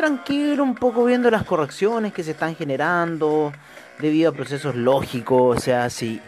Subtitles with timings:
[0.00, 3.52] tranquilo, un poco viendo las correcciones que se están generando
[3.98, 6.18] debido a procesos lógicos, o sea, si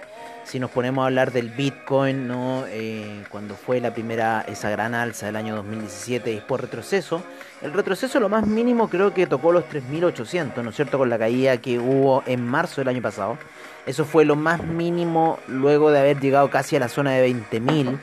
[0.44, 2.64] si nos ponemos a hablar del Bitcoin, ¿no?
[2.68, 7.22] Eh, cuando fue la primera, esa gran alza del año 2017 y después retroceso,
[7.62, 10.98] el retroceso lo más mínimo creo que tocó los 3.800, ¿no es cierto?
[10.98, 13.38] Con la caída que hubo en marzo del año pasado.
[13.86, 17.98] Eso fue lo más mínimo luego de haber llegado casi a la zona de 20.000,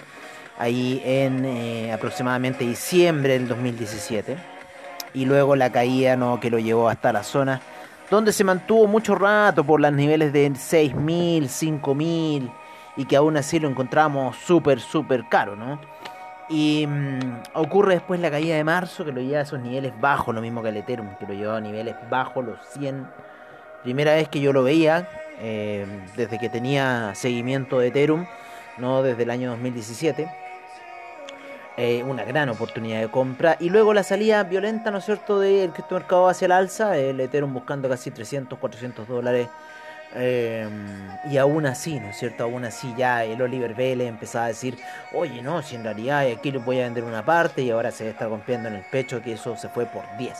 [0.58, 4.58] ahí en eh, aproximadamente diciembre del 2017.
[5.13, 6.39] Y luego la caída ¿no?
[6.39, 7.61] que lo llevó hasta la zona
[8.09, 12.51] donde se mantuvo mucho rato por los niveles de 6.000, 5.000
[12.97, 15.79] y que aún así lo encontramos súper, súper caro, ¿no?
[16.49, 20.33] Y mm, ocurre después la caída de marzo que lo lleva a esos niveles bajos,
[20.33, 23.07] lo mismo que el Ethereum, que lo lleva a niveles bajos, los 100.
[23.83, 25.07] Primera vez que yo lo veía,
[25.39, 25.85] eh,
[26.17, 28.25] desde que tenía seguimiento de Ethereum,
[28.79, 30.48] no desde el año 2017
[31.81, 33.55] eh, una gran oportunidad de compra.
[33.58, 37.53] Y luego la salida violenta, ¿no es cierto?, del criptomercado hacia el alza, el Ethereum
[37.53, 39.47] buscando casi 300, 400 dólares.
[40.13, 40.67] Eh,
[41.31, 42.44] y aún así, ¿no es cierto?
[42.44, 44.78] Aún así ya el Oliver Vélez empezaba a decir,
[45.13, 48.09] oye, no, si en realidad aquí les voy a vender una parte y ahora se
[48.09, 50.38] está rompiendo en el pecho que eso se fue por 10.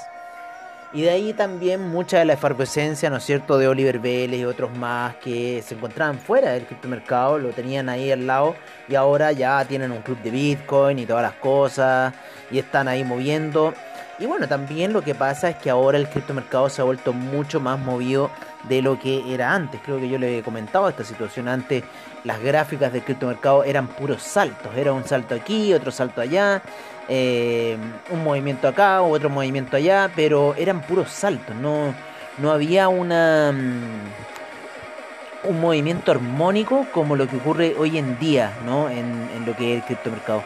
[0.92, 4.46] Y de ahí también mucha de la efervescencia, ¿no es cierto?, de Oliver Vélez y
[4.46, 8.56] otros más que se encontraban fuera del criptomercado, lo tenían ahí al lado
[8.88, 12.14] y ahora ya tienen un club de Bitcoin y todas las cosas
[12.50, 13.76] y están ahí moviendo.
[14.20, 17.60] Y bueno, también lo que pasa es que ahora el criptomercado se ha vuelto mucho
[17.60, 18.30] más movido
[18.64, 19.80] de lo que era antes.
[19.84, 21.84] Creo que yo le he comentado esta situación antes.
[22.26, 24.76] Las gráficas del criptomercado eran puros saltos.
[24.76, 26.62] Era un salto aquí, otro salto allá.
[27.08, 27.76] Eh,
[28.12, 31.96] un movimiento acá, otro movimiento allá, pero eran puros saltos, no,
[32.38, 38.90] no había una mm, un movimiento armónico como lo que ocurre hoy en día, ¿no?
[38.90, 40.44] En, lo que es el criptomercado.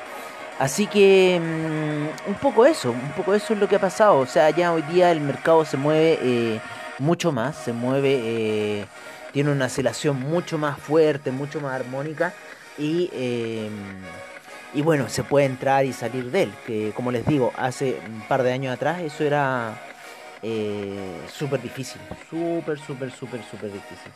[0.59, 4.19] Así que mm, un poco eso, un poco eso es lo que ha pasado.
[4.19, 6.61] O sea, ya hoy día el mercado se mueve eh,
[6.99, 8.85] mucho más, se mueve, eh,
[9.31, 12.33] tiene una aceleración mucho más fuerte, mucho más armónica
[12.77, 13.09] y
[14.73, 18.21] y bueno, se puede entrar y salir de él, que como les digo, hace un
[18.21, 19.79] par de años atrás eso era
[20.41, 24.11] eh, súper difícil, súper, súper, súper, súper difícil.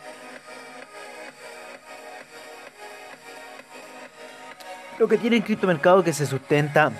[4.97, 6.91] Lo que tiene el criptomercado que se sustenta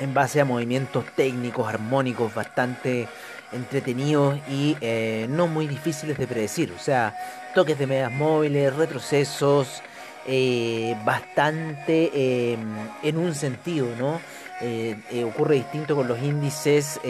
[0.00, 3.08] en base a movimientos técnicos, armónicos, bastante
[3.52, 6.72] entretenidos y eh, no muy difíciles de predecir.
[6.72, 7.16] O sea,
[7.54, 9.82] toques de medias móviles, retrocesos,
[10.30, 12.60] eh, bastante em,
[13.02, 14.20] en un sentido, ¿no?
[14.60, 17.00] Eh, eh, ocurre distinto con los índices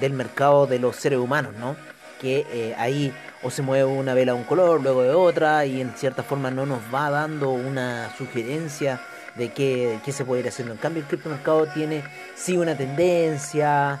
[0.00, 1.76] del mercado de los seres humanos, ¿no?
[2.20, 3.12] Que ahí
[3.42, 6.50] o se mueve una vela de un color, luego de otra, y en cierta forma
[6.50, 8.98] no nos va dando una sugerencia
[9.36, 10.74] de qué, qué se puede ir haciendo.
[10.74, 14.00] En cambio, el criptomercado tiene sí una tendencia,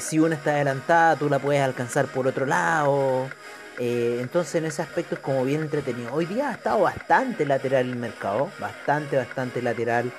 [0.00, 3.28] si una está adelantada, tú la puedes alcanzar por otro lado.
[3.82, 6.12] Eh, entonces en ese aspecto es como bien entretenido.
[6.12, 10.12] Hoy día ha estado bastante lateral el mercado, bastante, bastante lateral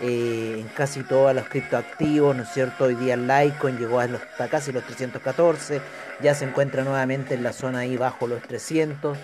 [0.00, 2.84] eh, en casi todos los criptoactivos, ¿no es cierto?
[2.84, 5.80] Hoy día Litecoin llegó hasta casi los 314,
[6.22, 9.18] ya se encuentra nuevamente en la zona ahí bajo los 300.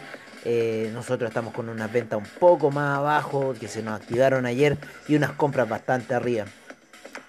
[0.44, 4.76] Eh, nosotros estamos con unas ventas un poco más abajo que se nos activaron ayer
[5.08, 6.44] y unas compras bastante arriba.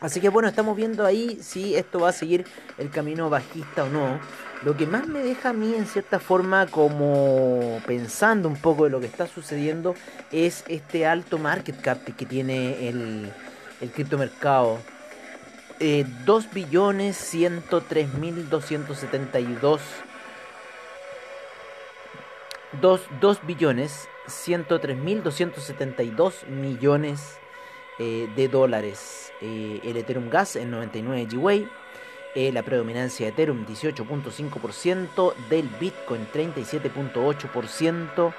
[0.01, 2.45] Así que bueno, estamos viendo ahí si esto va a seguir
[2.77, 4.19] el camino bajista o no.
[4.63, 8.89] Lo que más me deja a mí en cierta forma como pensando un poco de
[8.89, 9.95] lo que está sucediendo
[10.31, 13.31] es este alto market cap que tiene el,
[13.81, 14.79] el criptomercado.
[15.79, 19.81] Eh, 2 billones 103 mil 272
[22.81, 27.37] 2, 2 billones 103 mil 272 millones
[27.99, 29.31] eh, de dólares.
[29.41, 31.69] Eh, el Ethereum Gas en 99 GWay
[32.35, 38.33] eh, la predominancia de Ethereum 18.5%, del Bitcoin 37.8%,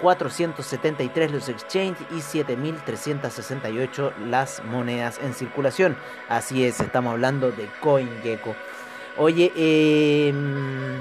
[0.00, 5.96] 473 los exchange y 7.368 las monedas en circulación.
[6.28, 8.54] Así es, estamos hablando de CoinGecko.
[9.16, 11.00] Oye, em,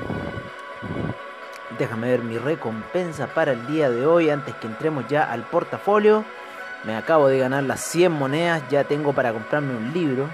[1.78, 6.24] déjame ver mi recompensa para el día de hoy antes que entremos ya al portafolio.
[6.84, 10.30] Me acabo de ganar las 100 monedas, ya tengo para comprarme un libro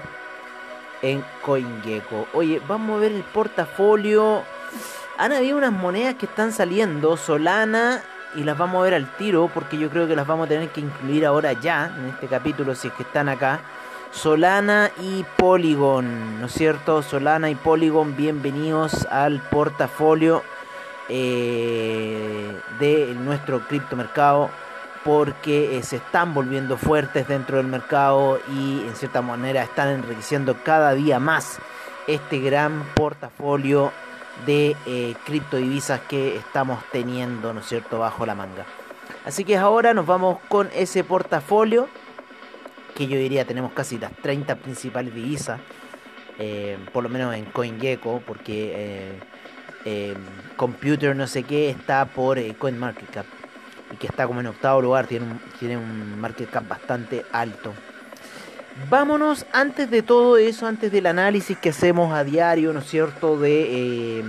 [1.02, 2.28] en CoinGecko.
[2.32, 4.42] Oye, vamos a ver el portafolio.
[5.18, 8.02] Han habido unas monedas que están saliendo, Solana,
[8.34, 10.70] y las vamos a ver al tiro, porque yo creo que las vamos a tener
[10.70, 13.60] que incluir ahora ya, en este capítulo, si es que están acá.
[14.12, 17.02] Solana y Polygon, ¿no es cierto?
[17.02, 20.42] Solana y Polygon, bienvenidos al portafolio
[21.10, 24.48] eh, de nuestro criptomercado
[25.04, 30.56] porque eh, se están volviendo fuertes dentro del mercado y en cierta manera están enriqueciendo
[30.62, 31.58] cada día más
[32.06, 33.92] este gran portafolio
[34.46, 38.64] de eh, criptodivisas que estamos teniendo, ¿no cierto?, bajo la manga.
[39.24, 41.88] Así que ahora nos vamos con ese portafolio
[42.94, 45.60] que yo diría tenemos casi las 30 principales divisas,
[46.38, 49.18] eh, por lo menos en CoinGecko, porque
[49.84, 50.16] eh, eh,
[50.56, 53.26] Computer no sé qué está por CoinMarketCap
[53.92, 57.72] y que está como en octavo lugar, tiene un, tiene un market cap bastante alto.
[58.88, 63.36] Vámonos antes de todo eso, antes del análisis que hacemos a diario, ¿no es cierto?,
[63.38, 64.24] de,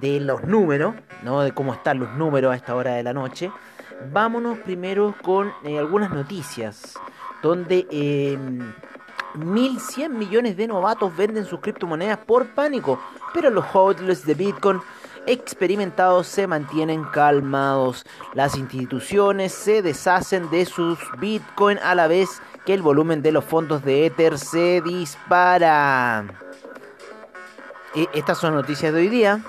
[0.00, 1.42] de los números, ¿no?
[1.42, 3.50] De cómo están los números a esta hora de la noche.
[4.10, 6.94] Vámonos primero con algunas noticias
[7.42, 7.86] donde
[9.34, 13.00] 1.100 em, millones de novatos venden sus criptomonedas por pánico,
[13.32, 14.80] pero los hodlers de Bitcoin
[15.26, 18.04] experimentados se mantienen calmados.
[18.34, 23.44] Las instituciones se deshacen de sus Bitcoin a la vez que el volumen de los
[23.44, 26.24] fondos de Ether se dispara.
[28.14, 29.40] Estas son noticias de hoy día.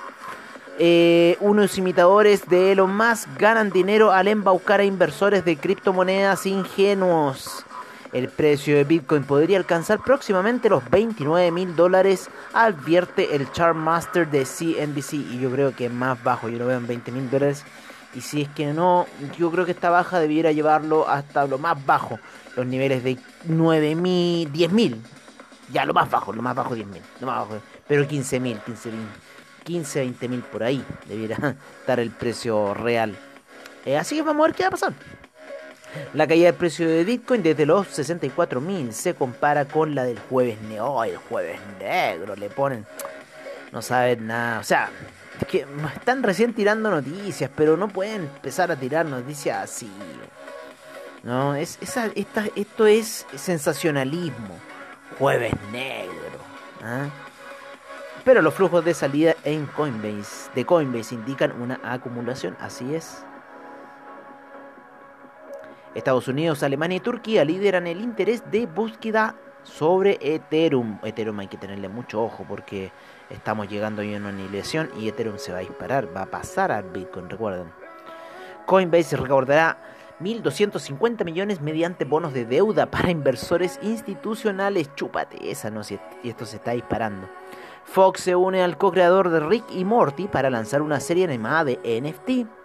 [0.80, 7.64] Eh, unos imitadores de Elon Musk ganan dinero al embaucar a inversores de criptomonedas ingenuos.
[8.13, 14.45] El precio de Bitcoin podría alcanzar próximamente los 29 mil dólares, advierte el Chartmaster de
[14.45, 15.13] CNBC.
[15.13, 17.63] Y yo creo que más bajo, yo lo veo en 20 mil dólares.
[18.13, 21.83] Y si es que no, yo creo que esta baja debiera llevarlo hasta lo más
[21.83, 22.19] bajo,
[22.56, 25.01] los niveles de 9 mil, 10 mil.
[25.71, 27.62] Ya, lo más bajo, lo más bajo 10 mil, lo más bajo.
[27.88, 29.07] Pero 15 mil, 15 mil,
[29.63, 33.18] 15, 20 mil por ahí debiera estar el precio real.
[33.86, 34.94] Eh, así que vamos a ver qué va a pasar.
[36.13, 40.62] La caída del precio de Bitcoin desde los 64.000 se compara con la del jueves
[40.62, 41.04] negro.
[41.04, 42.86] el jueves negro le ponen.
[43.72, 44.60] No saben nada.
[44.60, 44.90] O sea,
[45.42, 49.92] es que están recién tirando noticias, pero no pueden empezar a tirar noticias así.
[51.24, 54.60] No, es, esa, esta, esto es sensacionalismo.
[55.18, 56.39] Jueves negro.
[56.84, 57.07] ¿ah?
[58.24, 63.24] Pero los flujos de salida en Coinbase, de Coinbase indican una acumulación, así es.
[65.95, 71.00] Estados Unidos, Alemania y Turquía lideran el interés de búsqueda sobre Ethereum.
[71.04, 72.92] Ethereum hay que tenerle mucho ojo porque
[73.30, 76.90] estamos llegando a una aniquilación y Ethereum se va a disparar, va a pasar al
[76.90, 77.72] Bitcoin, recuerden.
[78.66, 79.78] Coinbase recordará
[80.19, 84.89] 1.250 millones mediante bonos de deuda para inversores institucionales.
[84.96, 85.84] Chúpate esa, ¿no?
[85.84, 87.27] Si esto se está disparando.
[87.86, 92.01] Fox se une al co-creador de Rick y Morty para lanzar una serie animada de
[92.01, 92.62] NFT.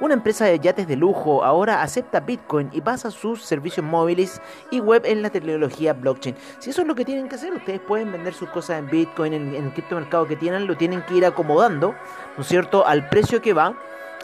[0.00, 4.78] Una empresa de yates de lujo ahora acepta Bitcoin y basa sus servicios móviles y
[4.78, 6.36] web en la tecnología blockchain.
[6.60, 9.32] Si eso es lo que tienen que hacer, ustedes pueden vender sus cosas en Bitcoin,
[9.32, 11.96] en, el criptomercado que tienen, lo tienen que ir acomodando,
[12.36, 13.74] ¿no es cierto?, al precio que va.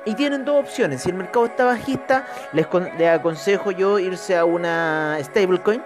[0.07, 1.03] Y tienen dos opciones.
[1.03, 2.67] Si el mercado está bajista, les,
[2.99, 5.83] les aconsejo yo irse a una stablecoin.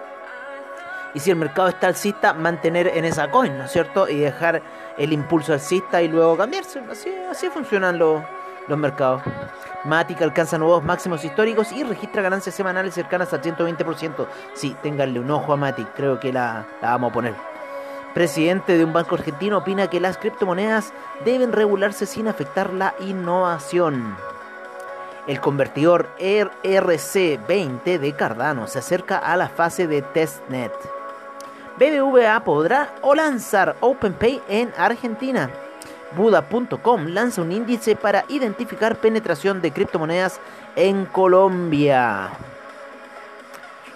[1.15, 4.09] Y si el mercado está alcista, mantener en esa coin, ¿no es cierto?
[4.09, 4.61] Y dejar
[4.99, 6.83] el impulso alcista y luego cambiarse.
[6.91, 8.23] Así, así funcionan los
[8.69, 9.23] los mercados.
[9.85, 14.27] Matic alcanza nuevos máximos históricos y registra ganancias semanales cercanas al 120%.
[14.55, 17.35] Sí, ténganle un ojo a Matic, creo que la, vamos a poner.
[18.15, 20.93] Presidente de un banco argentino opina que las criptomonedas
[21.25, 24.17] deben regularse sin afectar la innovación.
[25.27, 30.73] El convertidor RC20 de Cardano se acerca a la fase de testnet.
[31.79, 35.51] BBVA podrá o lanzar OpenPay en Argentina.
[36.17, 40.41] Buda.com lanza un índice para identificar penetración de criptomonedas
[40.77, 42.31] en Colombia.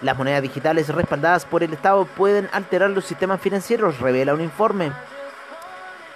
[0.02, 4.92] Las monedas digitales respaldadas por el Estado pueden alterar los sistemas financieros, revela un informe.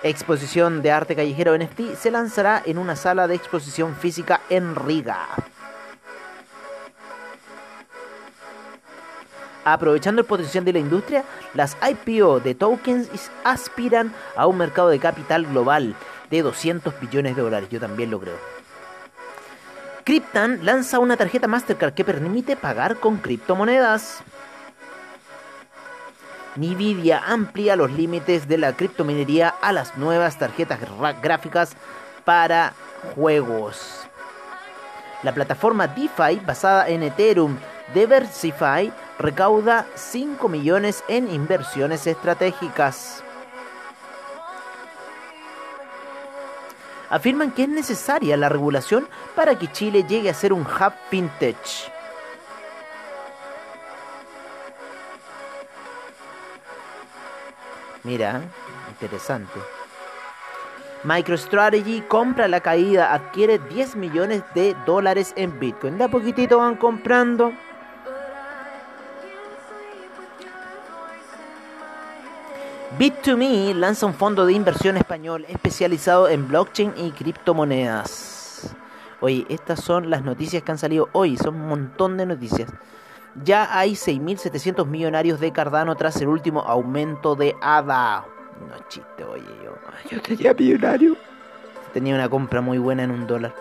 [0.02, 5.26] Exposición de arte callejero NFT se lanzará en una sala de exposición física en Riga.
[9.66, 13.08] Aprovechando el potencial de la industria, las IPO de tokens
[13.42, 15.96] aspiran a un mercado de capital global
[16.30, 17.68] de 200 billones de dólares.
[17.68, 18.36] Yo también lo creo.
[20.04, 24.22] Cryptan lanza una tarjeta Mastercard que permite pagar con criptomonedas.
[26.54, 30.78] Nvidia amplía los límites de la criptominería a las nuevas tarjetas
[31.20, 31.72] gráficas
[32.24, 32.72] para
[33.16, 34.06] juegos.
[35.24, 37.56] La plataforma DeFi basada en Ethereum
[37.92, 43.22] Diversify recauda 5 millones en inversiones estratégicas.
[47.10, 51.56] afirman que es necesaria la regulación para que Chile llegue a ser un hub fintech.
[58.02, 58.42] Mira,
[58.88, 59.58] interesante.
[61.02, 65.98] MicroStrategy compra la caída, adquiere 10 millones de dólares en Bitcoin.
[65.98, 67.52] De a poquitito van comprando.
[72.94, 78.74] Bit2Me lanza un fondo de inversión español especializado en blockchain y criptomonedas.
[79.20, 82.72] Oye, estas son las noticias que han salido hoy, son un montón de noticias.
[83.44, 88.24] Ya hay 6.700 millonarios de Cardano tras el último aumento de ADA.
[88.60, 89.76] No chiste, oye, yo,
[90.10, 91.16] yo tenía millonario.
[91.92, 93.54] Tenía una compra muy buena en un dólar.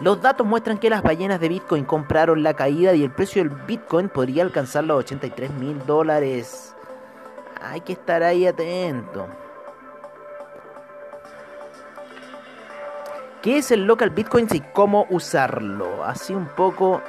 [0.00, 3.50] Los datos muestran que las ballenas de Bitcoin compraron la caída y el precio del
[3.50, 6.74] Bitcoin podría alcanzar los 83 mil dólares.
[7.62, 9.26] Hay que estar ahí atento.
[13.42, 16.04] ¿Qué es el local Bitcoin y cómo usarlo?
[16.04, 17.00] Así un poco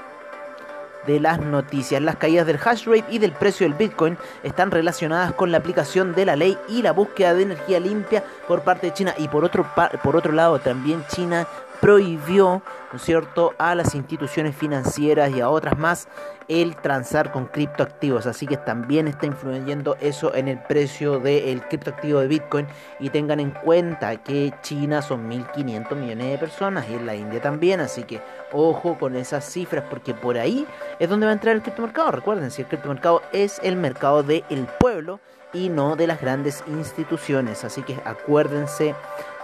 [1.05, 2.01] de las noticias.
[2.01, 6.13] Las caídas del hash rate y del precio del Bitcoin están relacionadas con la aplicación
[6.13, 9.13] de la ley y la búsqueda de energía limpia por parte de China.
[9.17, 9.65] Y por otro,
[10.03, 11.47] por otro lado, también China
[11.81, 12.61] prohibió,
[12.93, 16.07] ¿no cierto?, a las instituciones financieras y a otras más
[16.47, 18.27] el transar con criptoactivos.
[18.27, 22.67] Así que también está influyendo eso en el precio del criptoactivo de Bitcoin.
[22.99, 27.41] Y tengan en cuenta que China son 1.500 millones de personas y en la India
[27.41, 27.79] también.
[27.79, 28.21] Así que
[28.51, 30.67] ojo con esas cifras porque por ahí
[30.99, 32.11] es donde va a entrar el criptomercado.
[32.11, 35.19] Recuerden, si el criptomercado es el mercado del pueblo
[35.53, 37.63] y no de las grandes instituciones.
[37.63, 38.93] Así que acuérdense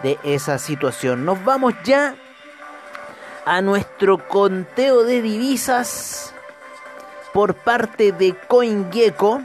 [0.04, 1.26] de esa situación.
[1.26, 2.16] Nos vamos ya
[3.48, 6.34] a nuestro conteo de divisas
[7.34, 9.42] por parte de CoinGecko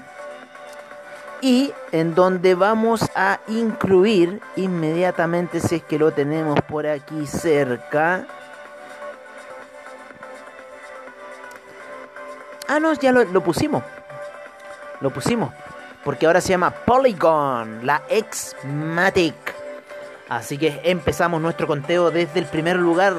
[1.40, 8.26] y en donde vamos a incluir inmediatamente si es que lo tenemos por aquí cerca.
[12.66, 13.84] Ah, no, ya lo, lo pusimos.
[15.00, 15.52] Lo pusimos.
[16.02, 19.34] Porque ahora se llama Polygon, la X-Matic.
[20.28, 23.14] Así que empezamos nuestro conteo desde el primer lugar.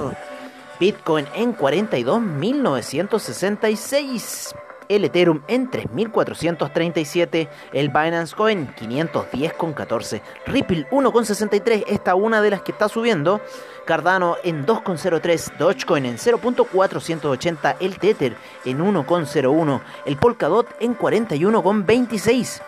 [0.80, 4.56] Bitcoin en 42.966.
[4.90, 7.48] El Ethereum en 3.437.
[7.72, 10.22] El Binance Coin 510,14.
[10.46, 11.86] Ripple 1,63.
[11.88, 13.40] Esta una de las que está subiendo.
[13.86, 15.56] Cardano en 2,03.
[15.58, 17.78] Dogecoin en 0.480.
[17.80, 19.82] El Tether en 1,01.
[20.06, 22.62] El Polkadot en 41,26.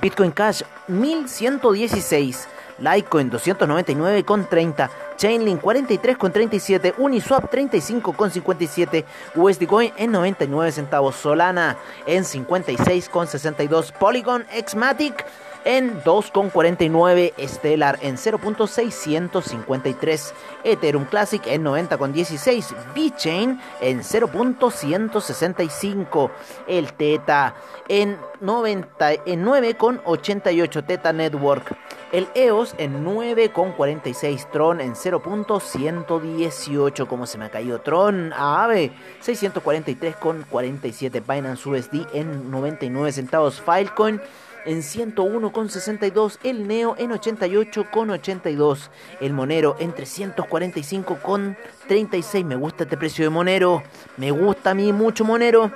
[0.00, 2.48] Bitcoin Cash 1116.
[2.82, 9.04] Litecoin 299,30, Chainlink 43,37, Uniswap 35,57,
[9.36, 15.24] USD Coin en 99 centavos, Solana en 56,62, Polygon Xmatic
[15.64, 20.32] en 2,49, Stellar en 0.653,
[20.64, 26.30] Ethereum Classic en 90,16, VeChain en 0.165,
[26.66, 27.54] el Teta
[27.88, 31.76] en, 90, en 9,88, Teta Network
[32.12, 34.46] el EOS en 9,46.
[34.52, 37.08] Tron en 0.118.
[37.08, 38.32] Como se me caído Tron.
[38.34, 38.92] AVE
[39.24, 41.22] 643,47.
[41.26, 43.60] Binance USD en 99 centavos.
[43.60, 44.20] Filecoin
[44.64, 48.88] en 101,62, el Neo en 88,82,
[49.20, 52.44] el Monero en 345,36.
[52.44, 53.82] Me gusta este precio de Monero,
[54.16, 55.70] me gusta a mí mucho Monero.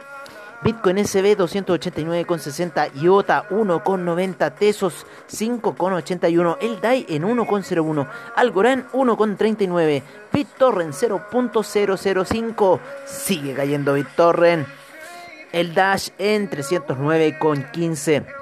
[0.62, 10.02] Bitcoin SB 289,60, IOTA 1,90, Tesos 5,81, el DAI en 1,01, Algorand 1,39,
[10.32, 14.66] BitTorrent 0.005, sigue cayendo BitTorrent,
[15.52, 18.35] el Dash en 309,15.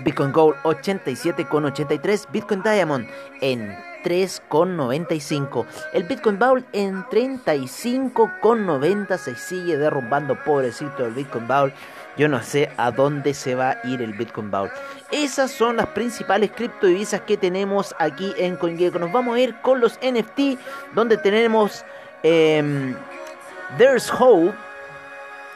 [0.00, 3.08] Bitcoin Gold 87,83, Bitcoin Diamond
[3.40, 3.74] en
[4.04, 5.66] 3,95.
[5.92, 11.72] El Bitcoin Bowl en 35,90 se sigue derrumbando, pobrecito el Bitcoin Bowl.
[12.16, 14.70] Yo no sé a dónde se va a ir el Bitcoin Bowl.
[15.10, 18.98] Esas son las principales criptodivisas que tenemos aquí en CoinGecko.
[18.98, 20.58] Nos vamos a ir con los NFT,
[20.94, 21.84] donde tenemos
[22.22, 22.94] em,
[23.76, 24.54] There's Hope.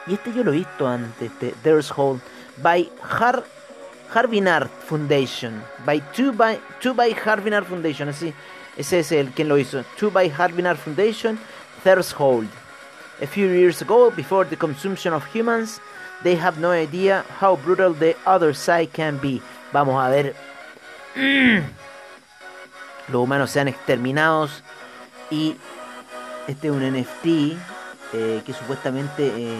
[0.06, 2.20] Y este yo lo he visto antes, este There's Hope,
[2.62, 3.44] by Har
[4.12, 5.62] Harvinard Foundation.
[5.85, 8.09] By two by, two by Harvinard Foundation.
[8.09, 8.33] Así,
[8.76, 9.85] ese es el quien lo hizo.
[9.97, 11.38] Two by Harvinard Foundation,
[11.83, 12.49] Threshold.
[13.23, 15.81] A few years ago, before the consumption of humans,
[16.23, 19.40] they have no idea how brutal the other side can be.
[19.73, 20.35] Vamos a ver.
[23.09, 24.62] Los humanos sean exterminados.
[25.31, 25.57] Y
[26.49, 27.57] este es un NFT
[28.12, 29.57] eh, que supuestamente eh,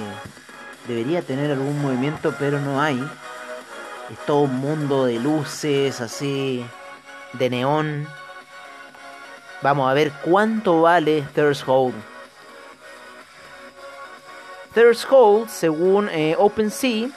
[0.89, 3.01] debería tener algún movimiento, pero no hay.
[4.11, 6.67] Es todo un mundo de luces, así,
[7.33, 8.09] de neón.
[9.63, 11.95] Vamos a ver cuánto vale Threshold.
[14.75, 17.09] Threshold, según eh, OpenSea,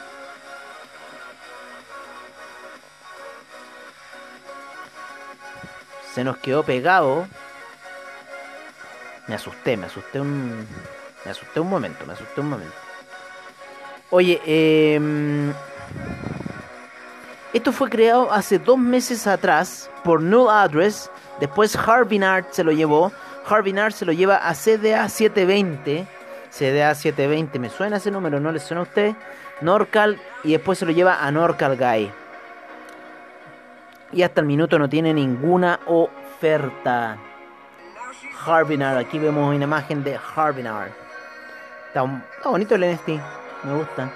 [6.14, 7.28] se nos quedó pegado.
[9.28, 10.68] Me asusté, me asusté un.
[11.26, 12.76] Me asusté un momento, me asusté un momento.
[14.10, 15.00] Oye, eh,
[17.54, 21.12] esto fue creado hace dos meses atrás por Null Address.
[21.40, 23.12] Después Harbinard se lo llevó.
[23.48, 26.08] Harbinard se lo lleva a CDA 720.
[26.50, 29.16] CDA 720, me suena ese número, ¿no le suena a usted?
[29.62, 32.12] Norcal y después se lo lleva a Norcal Guy.
[34.12, 37.18] Y hasta el minuto no tiene ninguna oferta.
[38.46, 40.92] Harbinar, aquí vemos una imagen de Harbinar.
[41.88, 42.04] Está,
[42.38, 43.10] está bonito el NFT,
[43.64, 44.12] me gusta.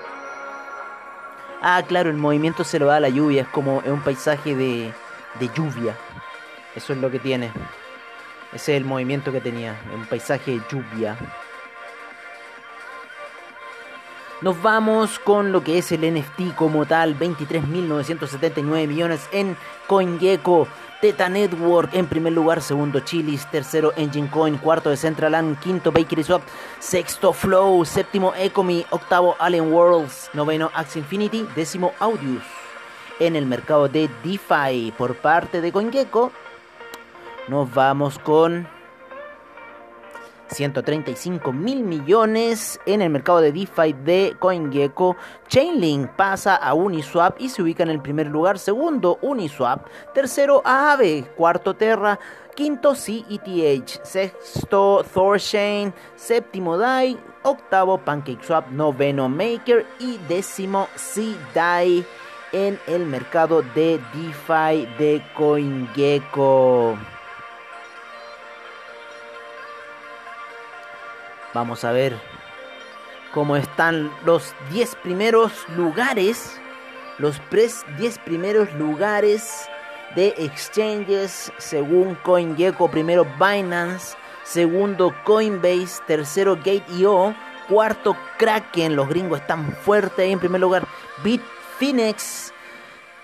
[1.62, 4.94] Ah, claro, el movimiento se lo da a la lluvia, es como un paisaje de,
[5.40, 5.96] de lluvia.
[6.76, 7.52] Eso es lo que tiene.
[8.54, 11.18] Ese es el movimiento que tenía, un paisaje de lluvia.
[14.42, 20.68] Nos vamos con lo que es el NFT como tal, 23.979 millones en CoinGecko.
[21.00, 26.42] Teta Network en primer lugar, segundo Chilis, tercero Engine Coin, cuarto Decentraland, quinto Bakery Swap,
[26.80, 32.44] sexto Flow, séptimo Ecomi, octavo Alien Worlds, noveno Axie Infinity, décimo Audius.
[33.20, 36.32] En el mercado de DeFi por parte de CoinGecko,
[37.48, 38.68] nos vamos con
[40.50, 45.16] 135 mil millones en el mercado de DeFi de CoinGecko.
[45.48, 48.60] Chainlink pasa a Uniswap y se ubica en el primer lugar.
[48.60, 49.88] Segundo, Uniswap.
[50.14, 51.26] Tercero, Aave.
[51.36, 52.20] Cuarto, Terra.
[52.56, 54.04] Quinto, CETH.
[54.04, 55.94] Sexto, Thorchain.
[56.16, 57.18] Séptimo, DAI.
[57.44, 58.70] Octavo, PancakeSwap.
[58.72, 59.86] Noveno, Maker.
[60.00, 62.06] Y décimo, CDAI
[62.52, 66.98] en el mercado de DeFi de CoinGecko.
[71.58, 72.16] Vamos a ver
[73.34, 76.62] cómo están los 10 primeros lugares.
[77.18, 79.68] Los 10 primeros lugares
[80.16, 82.92] de exchanges según CoinGecko.
[82.92, 87.34] Primero Binance, segundo Coinbase, tercero Gate.io,
[87.68, 88.96] cuarto Kraken.
[88.96, 90.86] Los gringos están fuertes ahí en primer lugar.
[91.24, 92.54] Bitfinex.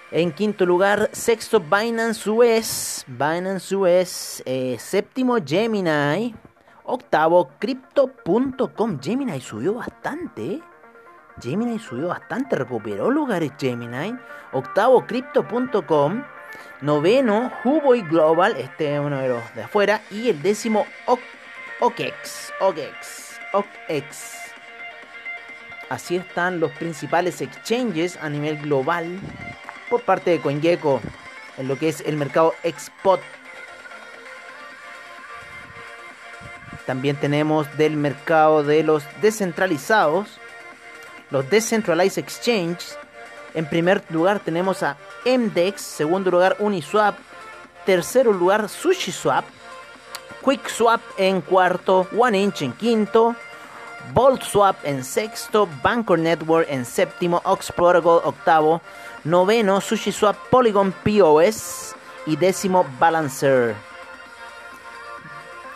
[0.09, 6.33] En quinto lugar, sexto Binance US, Binance US, eh, séptimo Gemini,
[6.85, 8.99] Octavo, Crypto.com.
[9.01, 10.45] Gemini subió bastante.
[10.45, 10.61] ¿eh?
[11.41, 12.55] Gemini subió bastante.
[12.55, 14.17] Recuperó lugares Gemini.
[14.51, 16.23] Octavo, Crypto.com.
[16.81, 18.55] Noveno, Huboy Global.
[18.57, 20.01] Este es uno de los de afuera.
[20.11, 20.85] Y el décimo,
[21.79, 22.53] OKEX.
[22.59, 23.39] OKEX.
[23.53, 24.43] OKEX.
[25.89, 29.19] Así están los principales exchanges a nivel global
[29.89, 31.01] por parte de CoinGecko
[31.57, 33.21] en lo que es el mercado Expot
[36.85, 40.27] También tenemos del mercado de los descentralizados,
[41.29, 42.97] los Decentralized Exchange.
[43.53, 47.15] En primer lugar tenemos a MDEX, segundo lugar Uniswap,
[47.85, 49.45] tercero lugar SushiSwap,
[50.41, 53.35] QuickSwap en cuarto, OneInch en quinto,
[54.13, 58.81] BoltSwap en sexto, Bancor Network en séptimo, Ox Protocol octavo,
[59.23, 63.73] noveno SushiSwap Polygon POS y décimo Balancer.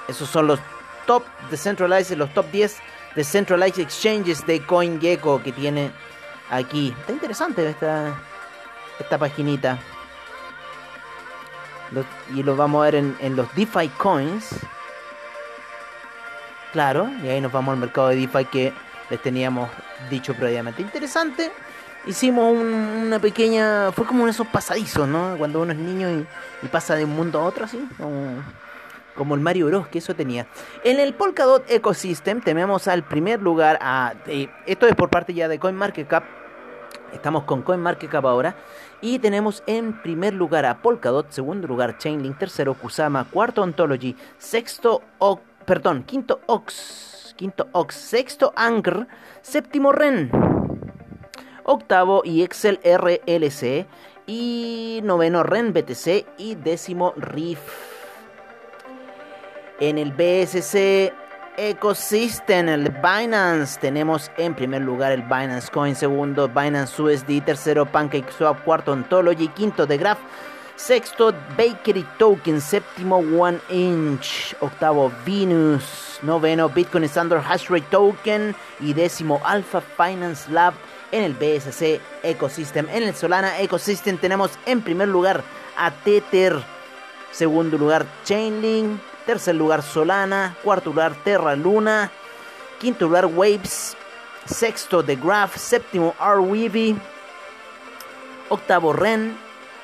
[0.10, 0.60] Esos son los
[1.08, 2.78] top decentralized, los top 10
[3.16, 5.92] decentralized exchanges de CoinGecko que tiene
[6.52, 6.94] aquí.
[7.00, 8.16] Está interesante esta,
[9.00, 9.80] esta paginita.
[12.36, 14.50] y lo vamos a ver en, en, los DeFi Coins.
[16.74, 18.74] Claro, y ahí nos vamos al mercado de DeFi que
[19.10, 19.70] les teníamos
[20.12, 20.82] dicho previamente.
[20.82, 21.52] Interesante.
[22.06, 23.92] Hicimos una pequeña.
[23.92, 25.36] Fue como esos pasadizos, ¿no?
[25.38, 26.28] Cuando uno es niño y,
[26.64, 27.84] y pasa de un mundo a otro, así.
[27.98, 28.44] Como,
[29.18, 30.48] como el Mario Bros, que eso tenía.
[30.84, 34.14] En el Polkadot Ecosystem tenemos al primer lugar a...
[34.28, 36.24] Eh, esto es por parte ya de CoinMarketCap.
[37.12, 38.56] Estamos con CoinMarketCap ahora.
[39.02, 45.02] Y tenemos en primer lugar a Polkadot, segundo lugar Chainlink, tercero Kusama, cuarto Ontology, sexto
[45.20, 49.08] Ox, perdón, quinto Ox, quinto Ox, sexto Anchor,
[49.42, 50.32] séptimo Ren,
[51.64, 53.86] octavo y Excel RLC
[54.26, 57.97] y noveno Ren BTC y décimo Riff.
[59.80, 61.14] En el BSC
[61.56, 68.64] Ecosystem, el Binance, tenemos en primer lugar el Binance Coin, segundo Binance USD, tercero PancakeSwap,
[68.64, 70.18] cuarto Ontology, quinto The Graph,
[70.76, 79.40] sexto Bakery Token, séptimo One Inch, octavo Venus, noveno Bitcoin Standard Hashrate Token y décimo
[79.46, 80.74] Alpha Finance Lab
[81.12, 82.88] en el BSC Ecosystem.
[82.90, 85.44] En el Solana Ecosystem tenemos en primer lugar
[85.78, 86.56] a Tether,
[87.32, 90.56] segundo lugar Chainlink, Tercer lugar Solana.
[90.64, 92.10] Cuarto lugar Terra Luna.
[92.80, 93.98] Quinto lugar Waves.
[94.46, 95.58] Sexto The Graph.
[95.58, 96.98] Séptimo Arweavy.
[98.48, 99.38] Octavo Ren.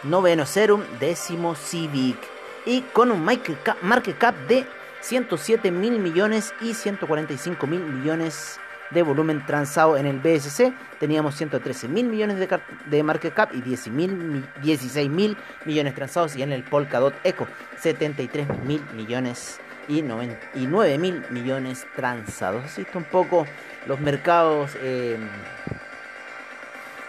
[0.03, 0.81] Noveno Serum.
[0.97, 2.17] Décimo Civic.
[2.65, 4.65] Y con un market cap de
[5.01, 10.73] 107 mil millones y 145 mil millones de volumen transado en el BSC.
[10.99, 16.35] Teníamos 113 mil millones de, de, market cap y 16 mil millones transados.
[16.35, 17.47] Y en el Polkadot Eco,
[17.79, 22.65] 73 mil millones y, 9 mil millones transados.
[22.65, 23.45] Así está un poco
[23.85, 25.17] los mercados eh,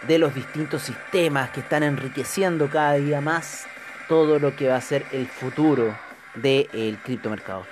[0.07, 3.65] de los distintos sistemas que están enriqueciendo cada día más
[4.07, 5.95] todo lo que va a ser el futuro
[6.35, 7.65] del criptomercado.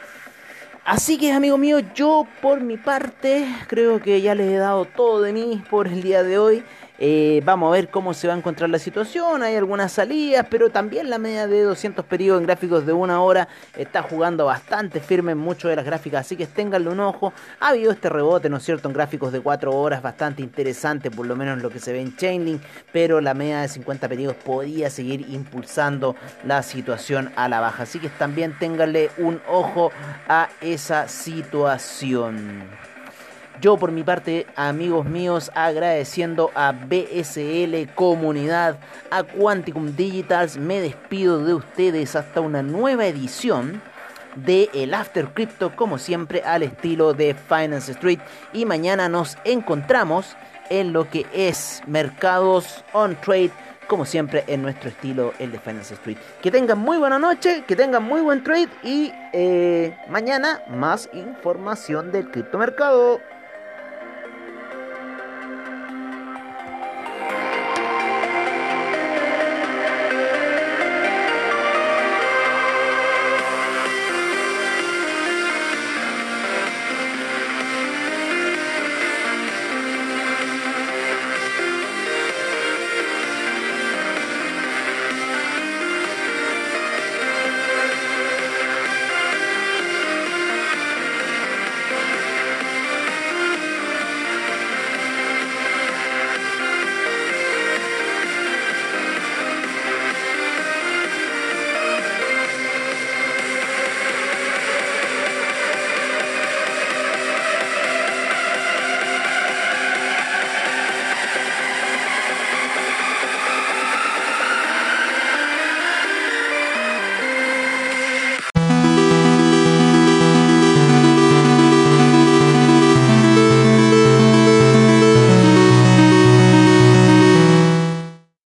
[0.85, 5.21] Así que amigo mío, yo por mi parte creo que ya les he dado todo
[5.21, 6.63] de mí por el día de hoy.
[6.99, 9.41] Eh, vamos a ver cómo se va a encontrar la situación.
[9.41, 13.47] Hay algunas salidas, pero también la media de 200 periodos en gráficos de una hora
[13.75, 16.25] está jugando bastante firme en muchas de las gráficas.
[16.25, 17.33] Así que ténganle un ojo.
[17.59, 21.25] Ha habido este rebote, ¿no es cierto?, en gráficos de 4 horas bastante interesante, por
[21.25, 22.61] lo menos lo que se ve en Chainlink.
[22.91, 27.83] Pero la media de 50 periodos podía seguir impulsando la situación a la baja.
[27.83, 29.91] Así que también ténganle un ojo
[30.27, 32.92] a esa situación.
[33.63, 38.77] Yo por mi parte, amigos míos, agradeciendo a BSL Comunidad,
[39.09, 43.81] a Quanticum Digitals, me despido de ustedes hasta una nueva edición
[44.35, 48.19] de el After Crypto, como siempre, al estilo de Finance Street.
[48.51, 50.35] Y mañana nos encontramos
[50.69, 53.51] en lo que es mercados on trade
[53.87, 56.17] como siempre en nuestro estilo el de Finance Street.
[56.41, 62.11] Que tengan muy buena noche, que tengan muy buen trade y eh, mañana más información
[62.11, 63.21] del criptomercado.